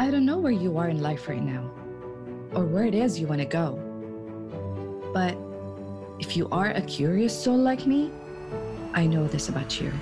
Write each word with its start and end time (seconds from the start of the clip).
I 0.00 0.10
don't 0.10 0.24
know 0.24 0.38
where 0.38 0.50
you 0.50 0.78
are 0.78 0.88
in 0.88 1.02
life 1.02 1.28
right 1.28 1.42
now 1.42 1.70
or 2.54 2.64
where 2.64 2.86
it 2.86 2.94
is 2.94 3.20
you 3.20 3.26
want 3.26 3.42
to 3.42 3.44
go. 3.44 3.76
But 5.12 5.36
if 6.18 6.38
you 6.38 6.48
are 6.48 6.70
a 6.70 6.80
curious 6.80 7.38
soul 7.38 7.58
like 7.58 7.86
me, 7.86 8.10
I 8.94 9.06
know 9.06 9.26
this 9.26 9.50
about 9.50 9.78
you. 9.78 9.92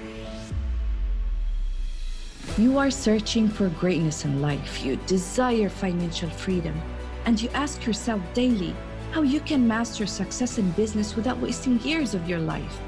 You 2.57 2.79
are 2.79 2.93
searching 2.93 3.49
for 3.49 3.71
greatness 3.71 4.25
in 4.25 4.41
life, 4.41 4.85
you 4.85 4.95
desire 5.09 5.69
financial 5.69 6.31
freedom, 6.31 6.81
and 7.25 7.43
you 7.43 7.49
ask 7.49 7.85
yourself 7.85 8.23
daily 8.35 8.77
how 9.11 9.23
you 9.23 9.41
can 9.41 9.67
master 9.67 10.07
success 10.07 10.59
in 10.59 10.71
business 10.83 11.17
without 11.17 11.39
wasting 11.39 11.81
years 11.81 12.15
of 12.15 12.29
your 12.29 12.39
life. 12.39 12.79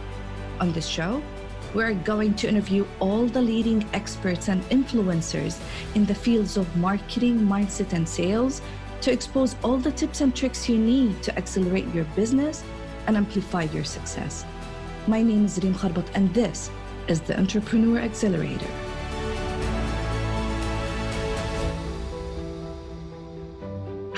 On 0.61 0.73
this 0.73 0.87
show, 0.87 1.21
we're 1.75 1.95
going 1.95 2.35
to 2.35 2.49
interview 2.49 2.87
all 2.99 3.27
the 3.27 3.41
leading 3.41 3.89
experts 3.93 4.49
and 4.49 4.63
influencers 4.71 5.61
in 5.95 6.05
the 6.05 6.15
fields 6.15 6.57
of 6.57 6.77
marketing, 6.77 7.39
mindset, 7.39 7.93
and 7.93 8.09
sales 8.09 8.61
to 9.01 9.13
expose 9.13 9.57
all 9.63 9.77
the 9.77 9.93
tips 9.93 10.21
and 10.21 10.35
tricks 10.35 10.69
you 10.69 10.79
need 10.79 11.23
to 11.23 11.37
accelerate 11.39 11.87
your 11.95 12.05
business 12.17 12.63
and 13.07 13.17
amplify 13.17 13.63
your 13.63 13.85
success. 13.85 14.45
My 15.07 15.23
name 15.23 15.45
is 15.45 15.59
Reem 15.63 15.75
Kharbat, 15.75 16.09
and 16.15 16.33
this 16.35 16.71
is 17.09 17.21
the 17.21 17.39
Entrepreneur 17.39 17.99
Accelerator. 17.99 18.90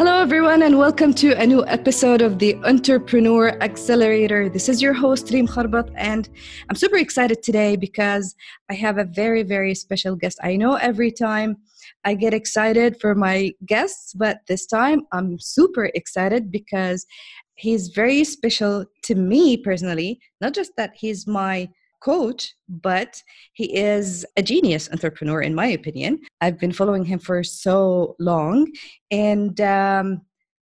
Hello, 0.05 0.20
everyone, 0.20 0.62
and 0.62 0.77
welcome 0.79 1.15
to 1.15 1.30
a 1.41 1.47
new 1.47 1.65
episode 1.65 2.23
of 2.23 2.41
the 2.41 2.56
Entrepreneur 2.65 3.51
Accelerator. 3.62 4.48
This 4.48 4.69
is 4.69 4.83
your 4.83 4.93
host, 4.93 5.30
Reem 5.30 5.47
Kharbat, 5.47 5.93
and 5.95 6.29
I'm 6.69 6.74
super 6.74 6.97
excited 6.97 7.41
today 7.41 7.77
because 7.77 8.34
I 8.69 8.74
have 8.74 8.98
a 8.98 9.05
very, 9.05 9.45
very 9.45 9.77
special 9.77 10.16
guest. 10.16 10.41
I 10.43 10.57
know 10.57 10.74
every 10.74 11.12
time 11.12 11.59
I 12.02 12.15
get 12.15 12.34
excited 12.34 13.01
for 13.01 13.15
my 13.15 13.52
guests, 13.65 14.13
but 14.13 14.38
this 14.49 14.66
time 14.66 15.02
I'm 15.13 15.38
super 15.38 15.85
excited 15.95 16.51
because 16.51 17.07
he's 17.54 17.87
very 17.87 18.24
special 18.24 18.85
to 19.04 19.15
me 19.15 19.57
personally. 19.57 20.19
Not 20.41 20.52
just 20.52 20.73
that 20.79 20.95
he's 20.96 21.29
my 21.29 21.69
coach, 22.02 22.54
but 22.68 23.22
he 23.52 23.76
is 23.76 24.26
a 24.36 24.42
genius 24.42 24.88
entrepreneur, 24.90 25.40
in 25.40 25.54
my 25.54 25.66
opinion. 25.66 26.20
I've 26.40 26.58
been 26.58 26.72
following 26.72 27.04
him 27.04 27.18
for 27.18 27.42
so 27.42 28.16
long. 28.18 28.70
And 29.10 29.60
um, 29.60 30.23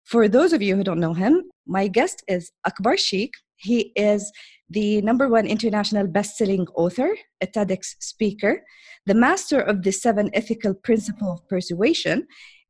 for 0.04 0.28
those 0.28 0.52
of 0.52 0.62
you 0.62 0.76
who 0.76 0.84
don't 0.84 1.00
know 1.00 1.14
him, 1.14 1.42
my 1.66 1.88
guest 1.88 2.24
is 2.28 2.50
Akbar 2.66 2.96
Sheikh. 2.96 3.32
He 3.56 3.92
is 3.96 4.32
the 4.70 5.02
number 5.02 5.28
one 5.28 5.46
international 5.46 6.06
best-selling 6.06 6.66
author, 6.74 7.16
a 7.40 7.46
TEDx 7.46 7.96
speaker, 8.00 8.62
the 9.06 9.14
master 9.14 9.60
of 9.60 9.82
the 9.82 9.92
seven 9.92 10.30
ethical 10.32 10.74
principles 10.74 11.40
of 11.40 11.48
persuasion, 11.48 12.26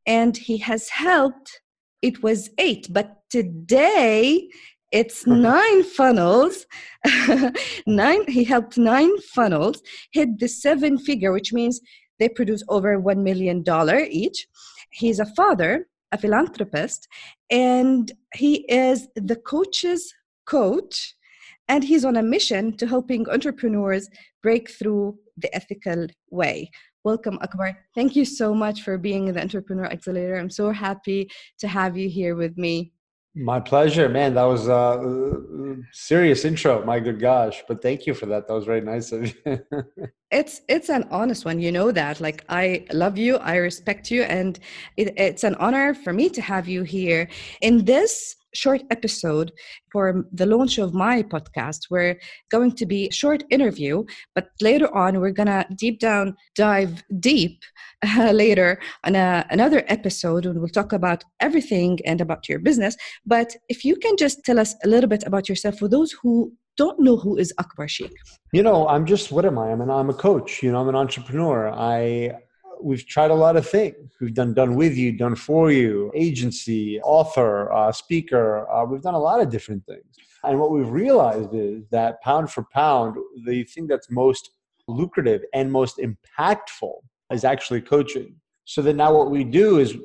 and 0.06 0.36
he 0.36 0.58
has 0.58 0.88
helped. 0.88 1.60
It 2.00 2.22
was 2.22 2.50
eight, 2.58 2.86
but 2.90 3.16
today 3.28 4.48
it's 4.90 5.24
mm-hmm. 5.24 5.42
nine 5.42 5.82
funnels. 5.84 6.66
nine. 7.86 8.26
He 8.28 8.44
helped 8.44 8.78
nine 8.78 9.18
funnels 9.18 9.82
hit 10.12 10.38
the 10.38 10.48
seven 10.48 10.98
figure, 10.98 11.32
which 11.32 11.52
means 11.52 11.80
they 12.18 12.28
produce 12.28 12.62
over 12.68 12.98
one 12.98 13.22
million 13.22 13.62
dollar 13.62 14.00
each. 14.10 14.46
He's 14.90 15.20
a 15.20 15.26
father, 15.26 15.88
a 16.12 16.18
philanthropist, 16.18 17.06
and 17.50 18.10
he 18.34 18.64
is 18.68 19.08
the 19.14 19.36
coach's 19.36 20.12
coach 20.46 21.14
and 21.68 21.84
he's 21.84 22.04
on 22.04 22.16
a 22.16 22.22
mission 22.22 22.76
to 22.78 22.86
helping 22.86 23.28
entrepreneurs 23.28 24.08
break 24.42 24.70
through 24.70 25.18
the 25.36 25.54
ethical 25.54 26.06
way. 26.30 26.70
Welcome, 27.04 27.38
Akbar. 27.42 27.78
Thank 27.94 28.16
you 28.16 28.24
so 28.24 28.54
much 28.54 28.82
for 28.82 28.98
being 28.98 29.28
in 29.28 29.34
the 29.34 29.40
Entrepreneur 29.40 29.86
Accelerator. 29.86 30.36
I'm 30.36 30.50
so 30.50 30.70
happy 30.70 31.30
to 31.58 31.68
have 31.68 31.96
you 31.96 32.08
here 32.08 32.34
with 32.34 32.56
me. 32.58 32.92
My 33.38 33.60
pleasure, 33.60 34.08
man. 34.08 34.34
That 34.34 34.44
was 34.44 34.66
a 34.66 34.72
uh, 34.74 35.74
serious 35.92 36.44
intro. 36.44 36.84
My 36.84 36.98
good 36.98 37.20
gosh, 37.20 37.62
but 37.68 37.80
thank 37.80 38.04
you 38.04 38.12
for 38.12 38.26
that. 38.26 38.48
That 38.48 38.54
was 38.54 38.64
very 38.64 38.80
nice 38.80 39.12
of 39.12 39.26
you. 39.26 39.34
it's 40.32 40.60
it's 40.68 40.88
an 40.88 41.06
honest 41.10 41.44
one. 41.44 41.60
You 41.60 41.70
know 41.70 41.92
that. 41.92 42.20
Like 42.20 42.44
I 42.48 42.84
love 42.92 43.16
you, 43.16 43.36
I 43.36 43.56
respect 43.56 44.10
you, 44.10 44.22
and 44.22 44.58
it, 44.96 45.14
it's 45.16 45.44
an 45.44 45.54
honor 45.56 45.94
for 45.94 46.12
me 46.12 46.28
to 46.30 46.42
have 46.42 46.66
you 46.66 46.82
here 46.82 47.28
in 47.60 47.84
this 47.84 48.34
short 48.54 48.82
episode 48.90 49.52
for 49.92 50.24
the 50.32 50.46
launch 50.46 50.78
of 50.78 50.94
my 50.94 51.22
podcast. 51.22 51.86
We're 51.90 52.18
going 52.50 52.72
to 52.72 52.86
be 52.86 53.10
short 53.10 53.44
interview, 53.50 54.04
but 54.34 54.48
later 54.60 54.94
on, 54.94 55.20
we're 55.20 55.32
to 55.32 55.66
deep 55.76 56.00
down 56.00 56.36
dive 56.54 57.02
deep 57.20 57.62
uh, 58.04 58.30
later 58.34 58.80
on 59.04 59.14
a, 59.14 59.46
another 59.50 59.84
episode 59.88 60.46
and 60.46 60.58
we'll 60.58 60.68
talk 60.68 60.92
about 60.92 61.24
everything 61.40 61.98
and 62.04 62.20
about 62.20 62.48
your 62.48 62.58
business. 62.58 62.96
But 63.26 63.54
if 63.68 63.84
you 63.84 63.96
can 63.96 64.16
just 64.16 64.44
tell 64.44 64.58
us 64.58 64.74
a 64.84 64.88
little 64.88 65.08
bit 65.08 65.24
about 65.26 65.48
yourself 65.48 65.78
for 65.78 65.88
those 65.88 66.12
who 66.22 66.52
don't 66.76 67.00
know 67.00 67.16
who 67.16 67.36
is 67.36 67.52
Akbar 67.58 67.88
Sheikh. 67.88 68.14
You 68.52 68.62
know, 68.62 68.86
I'm 68.88 69.04
just 69.04 69.32
what 69.32 69.44
am 69.44 69.58
I? 69.58 69.72
I'm 69.72 69.82
I'm 69.90 70.10
a 70.10 70.14
coach. 70.14 70.62
You 70.62 70.70
know, 70.70 70.80
I'm 70.80 70.88
an 70.88 70.94
entrepreneur. 70.94 71.68
I 71.68 72.38
we've 72.82 73.06
tried 73.06 73.30
a 73.30 73.34
lot 73.34 73.56
of 73.56 73.68
things. 73.68 74.12
We've 74.20 74.34
done 74.34 74.54
done 74.54 74.74
with 74.74 74.96
you, 74.96 75.12
done 75.12 75.34
for 75.34 75.70
you, 75.70 76.10
agency, 76.14 77.00
author, 77.00 77.72
uh, 77.72 77.92
speaker. 77.92 78.68
Uh, 78.70 78.84
we've 78.84 79.02
done 79.02 79.14
a 79.14 79.18
lot 79.20 79.40
of 79.40 79.50
different 79.50 79.84
things. 79.86 80.04
And 80.44 80.60
what 80.60 80.70
we've 80.70 80.88
realized 80.88 81.50
is 81.52 81.84
that 81.90 82.20
pound 82.22 82.50
for 82.50 82.64
pound, 82.72 83.16
the 83.44 83.64
thing 83.64 83.86
that's 83.86 84.10
most 84.10 84.50
lucrative 84.86 85.42
and 85.52 85.70
most 85.70 85.98
impactful 85.98 86.94
is 87.32 87.44
actually 87.44 87.80
coaching. 87.80 88.36
So 88.64 88.82
that 88.82 88.94
now 88.94 89.14
what 89.14 89.30
we 89.30 89.44
do 89.44 89.78
is 89.78 89.96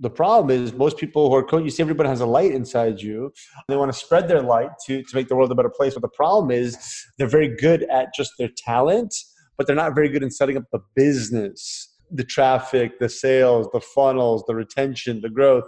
the 0.00 0.10
problem 0.10 0.50
is 0.50 0.72
most 0.72 0.96
people 0.96 1.28
who 1.28 1.36
are 1.36 1.42
coaching, 1.42 1.64
you 1.64 1.70
see 1.70 1.82
everybody 1.82 2.08
has 2.08 2.20
a 2.20 2.26
light 2.26 2.52
inside 2.52 3.00
you. 3.00 3.32
They 3.68 3.76
want 3.76 3.92
to 3.92 3.98
spread 3.98 4.28
their 4.28 4.42
light 4.42 4.70
to, 4.86 5.02
to 5.02 5.16
make 5.16 5.28
the 5.28 5.36
world 5.36 5.52
a 5.52 5.54
better 5.54 5.70
place. 5.70 5.94
But 5.94 6.02
the 6.02 6.08
problem 6.08 6.50
is 6.50 6.76
they're 7.18 7.28
very 7.28 7.48
good 7.48 7.84
at 7.84 8.14
just 8.14 8.32
their 8.38 8.50
talent, 8.56 9.14
but 9.56 9.66
they're 9.66 9.76
not 9.76 9.94
very 9.94 10.08
good 10.08 10.22
in 10.22 10.30
setting 10.30 10.56
up 10.56 10.64
the 10.72 10.80
business 10.94 11.91
the 12.12 12.24
traffic, 12.24 12.98
the 12.98 13.08
sales, 13.08 13.68
the 13.72 13.80
funnels, 13.80 14.44
the 14.46 14.54
retention, 14.54 15.20
the 15.20 15.30
growth. 15.30 15.64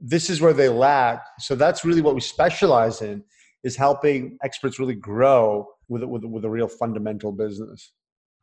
This 0.00 0.30
is 0.30 0.40
where 0.40 0.52
they 0.52 0.68
lack. 0.68 1.22
So 1.40 1.54
that's 1.54 1.84
really 1.84 2.02
what 2.02 2.14
we 2.14 2.20
specialize 2.20 3.02
in 3.02 3.24
is 3.64 3.76
helping 3.76 4.38
experts 4.44 4.78
really 4.78 4.94
grow 4.94 5.66
with 5.88 6.04
with, 6.04 6.24
with 6.24 6.44
a 6.44 6.50
real 6.50 6.68
fundamental 6.68 7.32
business. 7.32 7.92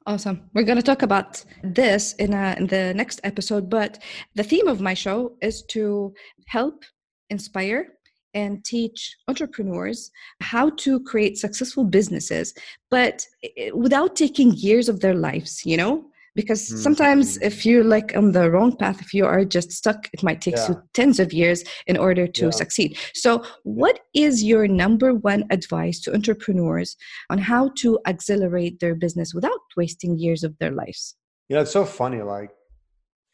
Awesome. 0.08 0.50
We're 0.54 0.64
going 0.64 0.78
to 0.78 0.84
talk 0.84 1.02
about 1.02 1.44
this 1.64 2.14
in, 2.14 2.32
a, 2.34 2.56
in 2.60 2.68
the 2.68 2.94
next 2.94 3.20
episode, 3.24 3.72
but 3.72 3.98
the 4.36 4.44
theme 4.44 4.68
of 4.68 4.80
my 4.80 4.94
show 4.94 5.34
is 5.42 5.64
to 5.70 6.14
help 6.46 6.84
inspire 7.32 7.88
and 8.36 8.64
teach 8.64 9.16
entrepreneurs 9.28 10.12
how 10.42 10.70
to 10.72 11.00
create 11.06 11.40
successful 11.40 11.84
businesses, 11.84 12.54
but 12.92 13.26
eh, 13.58 13.72
without 13.74 14.16
taking 14.16 14.52
years 14.54 14.90
of 14.90 15.00
their 15.00 15.16
lives, 15.16 15.66
you 15.66 15.78
know? 15.78 16.06
Because 16.36 16.68
mm-hmm. 16.68 16.78
sometimes 16.78 17.38
if 17.38 17.66
you're 17.66 17.84
like 17.84 18.16
on 18.16 18.32
the 18.32 18.52
wrong 18.52 18.76
path 18.76 19.02
if 19.02 19.14
you 19.14 19.26
are 19.26 19.44
just 19.44 19.72
stuck 19.72 20.10
it 20.14 20.22
might 20.22 20.42
take 20.42 20.56
yeah. 20.56 20.70
you 20.70 20.84
tens 20.94 21.20
of 21.20 21.34
years 21.34 21.64
in 21.88 21.98
order 21.98 22.28
to 22.28 22.46
yeah. 22.46 22.52
succeed 22.52 22.98
so 23.14 23.44
what 23.64 24.00
is 24.14 24.44
your 24.44 24.68
number 24.68 25.14
one 25.14 25.44
advice 25.50 26.00
to 26.02 26.14
entrepreneurs 26.14 26.96
on 27.30 27.38
how 27.38 27.72
to 27.78 27.98
accelerate 28.06 28.80
their 28.80 28.96
business 28.96 29.34
without 29.34 29.60
wasting 29.76 30.18
years 30.18 30.44
of 30.44 30.56
their 30.60 30.72
lives 30.72 31.16
you 31.50 31.56
know 31.56 31.62
it's 31.62 31.72
so 31.72 31.86
funny 31.86 32.22
like 32.22 32.52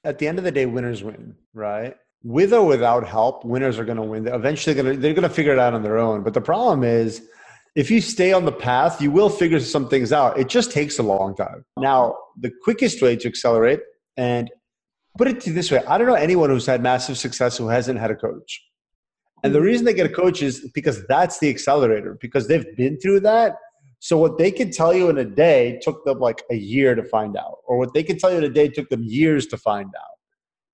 at 0.03 0.17
the 0.19 0.27
end 0.27 0.37
of 0.37 0.43
the 0.43 0.51
day 0.51 0.65
winners 0.65 1.03
win 1.03 1.35
right 1.53 1.95
with 2.23 2.53
or 2.53 2.65
without 2.65 3.05
help 3.05 3.43
winners 3.43 3.79
are 3.79 3.85
going 3.85 3.97
to 3.97 4.03
win 4.03 4.23
they're 4.23 4.35
eventually 4.35 4.75
going 4.75 4.85
to 4.85 4.97
they're 4.97 5.13
going 5.13 5.27
to 5.27 5.29
figure 5.29 5.53
it 5.53 5.59
out 5.59 5.73
on 5.73 5.81
their 5.81 5.97
own 5.97 6.21
but 6.23 6.33
the 6.33 6.41
problem 6.41 6.83
is 6.83 7.27
if 7.75 7.89
you 7.89 8.01
stay 8.01 8.33
on 8.33 8.45
the 8.45 8.51
path, 8.51 9.01
you 9.01 9.11
will 9.11 9.29
figure 9.29 9.59
some 9.59 9.87
things 9.87 10.11
out. 10.11 10.37
It 10.37 10.49
just 10.49 10.71
takes 10.71 10.99
a 10.99 11.03
long 11.03 11.35
time. 11.35 11.63
Uh-huh. 11.77 11.81
Now, 11.81 12.15
the 12.39 12.51
quickest 12.63 13.01
way 13.01 13.15
to 13.15 13.27
accelerate, 13.27 13.79
and 14.17 14.49
put 15.17 15.27
it 15.27 15.41
this 15.41 15.71
way 15.71 15.79
I 15.87 15.97
don't 15.97 16.07
know 16.07 16.13
anyone 16.15 16.49
who's 16.49 16.65
had 16.65 16.81
massive 16.81 17.17
success 17.17 17.57
who 17.57 17.67
hasn't 17.67 17.99
had 17.99 18.11
a 18.11 18.15
coach. 18.15 18.61
And 19.43 19.53
the 19.53 19.59
mm-hmm. 19.59 19.67
reason 19.67 19.85
they 19.85 19.93
get 19.93 20.05
a 20.05 20.13
coach 20.13 20.41
is 20.41 20.69
because 20.73 21.05
that's 21.07 21.39
the 21.39 21.49
accelerator, 21.49 22.17
because 22.21 22.47
they've 22.47 22.75
been 22.75 22.99
through 22.99 23.21
that. 23.21 23.55
So 23.99 24.17
what 24.17 24.37
they 24.37 24.51
can 24.51 24.71
tell 24.71 24.93
you 24.93 25.09
in 25.09 25.17
a 25.17 25.25
day 25.25 25.79
took 25.81 26.03
them 26.05 26.19
like 26.19 26.41
a 26.49 26.55
year 26.55 26.95
to 26.95 27.03
find 27.03 27.37
out, 27.37 27.57
or 27.65 27.77
what 27.77 27.93
they 27.93 28.03
can 28.03 28.17
tell 28.17 28.31
you 28.31 28.37
in 28.39 28.43
a 28.43 28.49
day 28.49 28.67
took 28.67 28.89
them 28.89 29.03
years 29.03 29.45
to 29.47 29.57
find 29.57 29.87
out, 29.95 30.17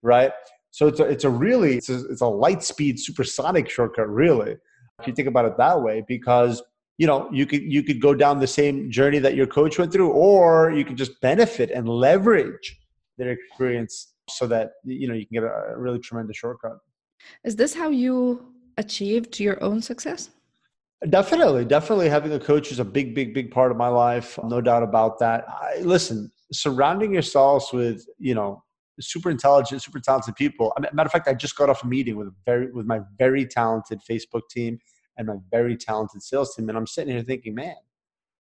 right? 0.02 0.32
So 0.72 0.88
it's 0.88 1.00
a, 1.00 1.04
it's 1.04 1.24
a 1.26 1.30
really 1.30 1.78
it's 1.78 1.90
a, 1.90 2.06
it's 2.08 2.22
a 2.22 2.28
light 2.28 2.64
speed 2.64 3.00
supersonic 3.00 3.70
shortcut, 3.70 4.10
really, 4.10 4.58
if 5.00 5.08
you 5.08 5.14
think 5.14 5.28
about 5.28 5.46
it 5.46 5.58
that 5.58 5.82
way, 5.82 6.04
because 6.08 6.64
you 6.98 7.08
know 7.08 7.30
you 7.32 7.46
could 7.46 7.62
you 7.62 7.84
could 7.84 8.02
go 8.02 8.14
down 8.14 8.40
the 8.40 8.48
same 8.48 8.90
journey 8.92 9.20
that 9.20 9.36
your 9.36 9.48
coach 9.48 9.78
went 9.78 9.92
through 9.92 10.10
or 10.10 10.72
you 10.72 10.84
could 10.84 10.98
just 10.98 11.20
benefit 11.22 11.72
and 11.72 11.88
leverage 11.88 12.80
their 13.18 13.32
experience 13.32 14.14
so 14.30 14.48
that 14.48 14.72
you 14.84 15.08
know 15.08 15.14
you 15.14 15.26
can 15.26 15.36
get 15.36 15.44
a 15.44 15.74
really 15.78 16.00
tremendous 16.00 16.38
shortcut. 16.38 16.78
Is 17.44 17.56
this 17.56 17.74
how 17.74 17.90
you 17.90 18.54
achieved 18.78 19.40
your 19.40 19.62
own 19.64 19.82
success? 19.82 20.30
Definitely 21.10 21.66
definitely 21.66 22.10
having 22.10 22.34
a 22.34 22.40
coach 22.40 22.72
is 22.72 22.80
a 22.80 22.86
big 22.86 23.14
big 23.14 23.34
big 23.34 23.52
part 23.52 23.72
of 23.72 23.78
my 23.78 23.88
life 23.88 24.40
no 24.44 24.62
doubt 24.62 24.84
about 24.84 25.20
that. 25.20 25.46
I, 25.48 25.80
listen 25.82 26.32
surrounding 26.52 27.14
yourselves 27.14 27.72
with 27.72 28.06
you 28.18 28.34
know 28.34 28.64
super 29.00 29.30
intelligent, 29.30 29.84
super 29.84 30.00
talented 30.00 30.36
people. 30.36 30.74
Matter 30.80 31.06
of 31.06 31.12
fact, 31.12 31.28
I 31.28 31.34
just 31.34 31.56
got 31.56 31.70
off 31.70 31.84
a 31.84 31.88
meeting 31.88 32.18
with 32.18 32.28
a 32.28 32.34
very 32.46 32.72
with 32.72 32.86
my 32.86 33.02
very 33.18 33.46
talented 33.46 34.00
Facebook 34.10 34.42
team 34.50 34.80
and 35.18 35.28
my 35.28 35.36
very 35.52 35.76
talented 35.76 36.22
sales 36.22 36.56
team, 36.56 36.70
and 36.70 36.78
I'm 36.78 36.88
sitting 36.88 37.14
here 37.14 37.24
thinking, 37.24 37.56
man, 37.56 37.76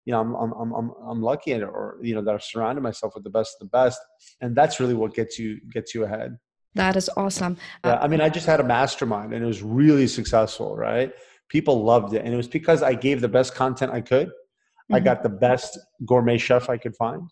you 0.05 0.11
know, 0.11 0.19
I'm 0.19 0.35
I'm 0.35 0.73
I'm 0.73 0.91
I'm 1.07 1.21
lucky, 1.21 1.53
or 1.53 1.97
you 2.01 2.15
know, 2.15 2.23
that 2.23 2.33
I've 2.33 2.43
surrounded 2.43 2.81
myself 2.81 3.13
with 3.15 3.23
the 3.23 3.29
best 3.29 3.57
of 3.59 3.67
the 3.67 3.77
best, 3.77 3.99
and 4.41 4.55
that's 4.55 4.79
really 4.79 4.93
what 4.93 5.13
gets 5.13 5.39
you 5.39 5.59
gets 5.71 5.95
you 5.95 6.03
ahead. 6.03 6.37
That 6.75 6.95
is 6.95 7.09
awesome. 7.15 7.57
Yeah, 7.85 7.99
I 8.01 8.07
mean, 8.07 8.19
I 8.19 8.29
just 8.29 8.47
had 8.47 8.59
a 8.59 8.63
mastermind, 8.63 9.33
and 9.33 9.43
it 9.43 9.47
was 9.47 9.61
really 9.61 10.07
successful, 10.07 10.75
right? 10.75 11.13
People 11.47 11.83
loved 11.83 12.13
it, 12.13 12.25
and 12.25 12.33
it 12.33 12.37
was 12.37 12.47
because 12.47 12.81
I 12.81 12.95
gave 12.95 13.21
the 13.21 13.27
best 13.27 13.53
content 13.53 13.91
I 13.91 14.01
could. 14.01 14.27
Mm-hmm. 14.27 14.95
I 14.95 14.99
got 14.99 15.23
the 15.23 15.29
best 15.29 15.79
gourmet 16.05 16.37
chef 16.37 16.69
I 16.69 16.77
could 16.77 16.95
find. 16.95 17.29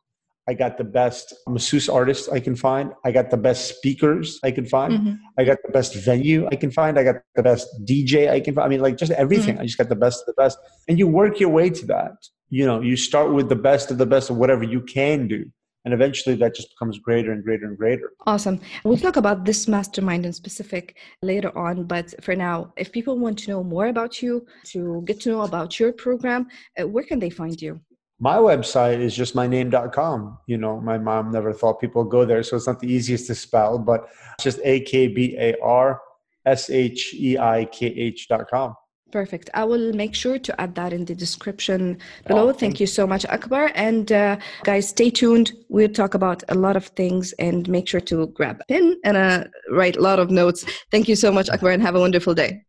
I 0.50 0.54
got 0.54 0.78
the 0.78 0.84
best 0.84 1.34
masseuse 1.48 1.88
artist 1.88 2.30
I 2.32 2.40
can 2.40 2.56
find. 2.56 2.92
I 3.06 3.12
got 3.12 3.30
the 3.30 3.38
best 3.38 3.76
speakers 3.76 4.40
I 4.44 4.52
can 4.52 4.66
find. 4.66 4.94
Mm-hmm. 4.94 5.14
I 5.38 5.44
got 5.44 5.60
the 5.64 5.72
best 5.72 5.96
venue 5.96 6.48
I 6.52 6.56
can 6.56 6.72
find. 6.72 6.98
I 6.98 7.04
got 7.04 7.16
the 7.36 7.44
best 7.44 7.68
DJ 7.86 8.30
I 8.30 8.40
can 8.40 8.56
find. 8.56 8.66
I 8.66 8.70
mean, 8.70 8.82
like 8.82 8.98
just 8.98 9.12
everything. 9.12 9.56
Mm-hmm. 9.56 9.62
I 9.62 9.66
just 9.66 9.78
got 9.78 9.90
the 9.90 9.96
best 9.96 10.22
of 10.22 10.26
the 10.28 10.42
best. 10.42 10.58
And 10.88 10.98
you 10.98 11.08
work 11.08 11.40
your 11.40 11.50
way 11.50 11.70
to 11.70 11.86
that. 11.88 12.14
You 12.50 12.66
know, 12.66 12.82
you 12.82 12.98
start 12.98 13.32
with 13.34 13.50
the 13.50 13.56
best 13.56 13.92
of 13.92 13.98
the 13.98 14.06
best 14.06 14.30
of 14.30 14.38
whatever 14.38 14.64
you 14.64 14.82
can 14.82 15.28
do. 15.28 15.46
And 15.86 15.94
eventually 15.94 16.36
that 16.36 16.56
just 16.56 16.70
becomes 16.70 17.00
greater 17.00 17.32
and 17.32 17.44
greater 17.44 17.66
and 17.66 17.78
greater. 17.78 18.14
Awesome. 18.28 18.60
We'll 18.84 18.98
talk 18.98 19.16
about 19.16 19.46
this 19.46 19.68
mastermind 19.68 20.26
in 20.26 20.34
specific 20.34 20.98
later 21.22 21.56
on. 21.58 21.86
But 21.86 22.14
for 22.24 22.36
now, 22.36 22.74
if 22.78 22.92
people 22.92 23.18
want 23.18 23.40
to 23.40 23.52
know 23.52 23.64
more 23.64 23.88
about 23.88 24.22
you, 24.22 24.46
to 24.66 25.02
get 25.06 25.20
to 25.22 25.30
know 25.30 25.42
about 25.42 25.80
your 25.80 25.92
program, 25.92 26.48
uh, 26.80 26.88
where 26.88 27.04
can 27.04 27.20
they 27.20 27.32
find 27.32 27.60
you? 27.60 27.82
My 28.22 28.38
website 28.38 29.00
is 29.00 29.16
just 29.16 29.34
my 29.34 29.48
name.com. 29.48 30.38
You 30.46 30.58
know, 30.60 30.80
my 30.80 31.00
mom 31.00 31.32
never 31.32 31.52
thought 31.52 31.82
people 31.82 32.04
would 32.04 32.12
go 32.12 32.24
there, 32.24 32.44
so 32.44 32.56
it's 32.56 32.68
not 32.68 32.80
the 32.80 32.88
easiest 32.88 33.26
to 33.28 33.36
spell, 33.36 33.80
but 33.80 34.10
it's 34.36 34.44
just 34.44 34.60
A 34.64 34.80
K 34.82 35.08
B 35.08 35.36
A 35.40 35.56
R 35.62 36.00
S 36.46 36.70
H 36.70 37.16
E 37.16 37.38
I 37.40 37.66
K 37.66 37.88
H.com. 37.88 38.76
Perfect. 39.12 39.50
I 39.56 39.66
will 39.66 39.92
make 39.92 40.14
sure 40.16 40.38
to 40.38 40.62
add 40.62 40.76
that 40.76 40.94
in 40.94 41.04
the 41.04 41.16
description 41.16 41.98
below. 42.28 42.50
Oh, 42.50 42.54
thank 42.54 42.80
you 42.80 42.88
so 42.88 43.06
much, 43.06 43.26
Akbar. 43.26 43.72
And 43.76 44.10
uh, 44.12 44.38
guys, 44.64 44.88
stay 44.88 45.10
tuned. 45.10 45.52
We'll 45.68 45.90
talk 45.90 46.14
about 46.14 46.44
a 46.48 46.56
lot 46.56 46.78
of 46.78 46.86
things 46.88 47.34
and 47.34 47.68
make 47.68 47.90
sure 47.90 48.00
to 48.02 48.28
grab 48.28 48.62
a 48.62 48.66
pen 48.66 48.98
and 49.04 49.18
uh, 49.18 49.46
write 49.72 49.98
a 49.98 50.02
lot 50.02 50.20
of 50.20 50.30
notes. 50.30 50.64
Thank 50.92 51.10
you 51.10 51.16
so 51.16 51.32
much, 51.32 51.50
Akbar, 51.50 51.72
and 51.72 51.82
have 51.82 51.96
a 51.96 52.00
wonderful 52.00 52.36
day. 52.36 52.64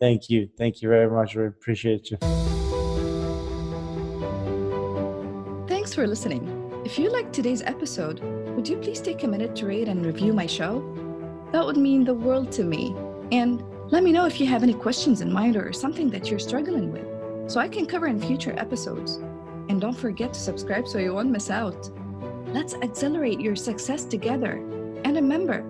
Thank 0.00 0.30
you. 0.30 0.48
Thank 0.56 0.80
you 0.80 0.88
very 0.88 1.10
much. 1.10 1.34
We 1.34 1.46
appreciate 1.46 2.10
you. 2.10 2.51
Thanks 5.92 6.00
for 6.00 6.08
listening. 6.08 6.82
If 6.86 6.98
you 6.98 7.10
liked 7.10 7.34
today's 7.34 7.60
episode, 7.60 8.20
would 8.56 8.66
you 8.66 8.78
please 8.78 8.98
take 8.98 9.24
a 9.24 9.28
minute 9.28 9.54
to 9.56 9.66
rate 9.66 9.88
and 9.88 10.06
review 10.06 10.32
my 10.32 10.46
show? 10.46 10.80
That 11.52 11.66
would 11.66 11.76
mean 11.76 12.02
the 12.02 12.14
world 12.14 12.50
to 12.52 12.64
me. 12.64 12.96
And 13.30 13.62
let 13.92 14.02
me 14.02 14.10
know 14.10 14.24
if 14.24 14.40
you 14.40 14.46
have 14.46 14.62
any 14.62 14.72
questions 14.72 15.20
in 15.20 15.30
mind 15.30 15.54
or 15.54 15.70
something 15.74 16.08
that 16.08 16.30
you're 16.30 16.38
struggling 16.38 16.90
with 16.90 17.50
so 17.50 17.60
I 17.60 17.68
can 17.68 17.84
cover 17.84 18.06
in 18.06 18.18
future 18.18 18.54
episodes. 18.56 19.16
And 19.68 19.82
don't 19.82 19.92
forget 19.92 20.32
to 20.32 20.40
subscribe 20.40 20.88
so 20.88 20.96
you 20.96 21.12
won't 21.12 21.28
miss 21.28 21.50
out. 21.50 21.90
Let's 22.46 22.72
accelerate 22.72 23.38
your 23.38 23.54
success 23.54 24.06
together. 24.06 24.52
And 25.04 25.14
remember, 25.16 25.62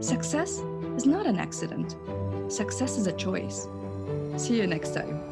success 0.00 0.58
is 0.96 1.06
not 1.06 1.24
an 1.24 1.38
accident, 1.38 1.94
success 2.48 2.98
is 2.98 3.06
a 3.06 3.12
choice. 3.12 3.68
See 4.38 4.56
you 4.56 4.66
next 4.66 4.92
time. 4.92 5.27